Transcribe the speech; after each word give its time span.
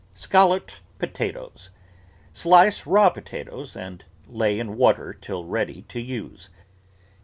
SCALLOPED 0.15 0.81
POTATOES 0.97 1.69
Slice 2.33 2.87
raw 2.87 3.11
potatoes 3.11 3.75
and 3.77 4.03
lay 4.27 4.57
in 4.59 4.75
water 4.75 5.13
till 5.13 5.45
ready 5.45 5.83
to 5.83 5.99
use. 6.01 6.49